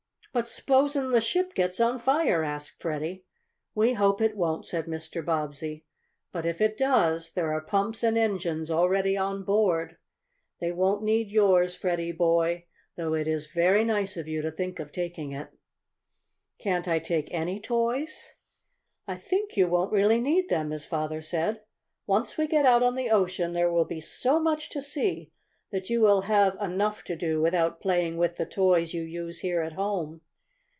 [0.33, 3.25] "But s'posin' the ship gets on fire?" asked Freddie.
[3.75, 5.25] "We hope it won't," said Mr.
[5.25, 5.83] Bobbsey.
[6.31, 9.97] "But, if it does, there are pumps and engines already on board.
[10.61, 12.63] They won't need yours, Freddie boy,
[12.95, 15.49] though it is very nice of you to think of taking it."
[16.59, 18.35] "Can't I take any toys?"
[19.09, 21.61] "I think you won't really need them," his father said.
[22.07, 25.33] "Once we get out on the ocean there will be so much to see
[25.71, 29.61] that you will have enough to do without playing with the toys you use here
[29.61, 30.19] at home.